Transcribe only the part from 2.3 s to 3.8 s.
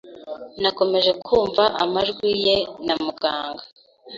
ye na muganga